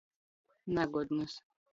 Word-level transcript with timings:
Nagodns. 0.73 1.37